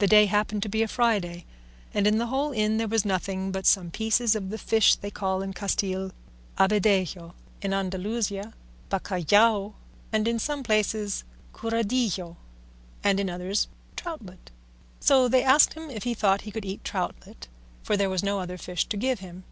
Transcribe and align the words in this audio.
The 0.00 0.06
day 0.06 0.26
happened 0.26 0.62
to 0.64 0.68
be 0.68 0.82
a 0.82 0.86
Friday, 0.86 1.46
and 1.94 2.06
in 2.06 2.18
the 2.18 2.26
whole 2.26 2.52
inn 2.52 2.76
there 2.76 2.86
was 2.88 3.06
nothing 3.06 3.50
but 3.52 3.64
some 3.64 3.90
pieces 3.90 4.36
of 4.36 4.50
the 4.50 4.58
fish 4.58 4.96
they 4.96 5.10
call 5.10 5.40
in 5.40 5.54
Castile 5.54 6.12
"abadejo," 6.58 7.32
in 7.62 7.72
Andalusia 7.72 8.52
"bacallao," 8.90 9.72
and 10.12 10.28
in 10.28 10.38
some 10.38 10.62
places 10.62 11.24
"curadillo," 11.54 12.36
and 13.02 13.18
in 13.18 13.30
others 13.30 13.68
"troutlet;" 13.96 14.50
so 15.00 15.26
they 15.26 15.42
asked 15.42 15.72
him 15.72 15.88
if 15.88 16.02
he 16.02 16.12
thought 16.12 16.42
he 16.42 16.50
could 16.50 16.66
eat 16.66 16.84
troutlet, 16.84 17.48
for 17.82 17.96
there 17.96 18.10
was 18.10 18.22
no 18.22 18.40
other 18.40 18.58
fish 18.58 18.84
to 18.88 18.96
give 18.98 19.20
him. 19.20 19.44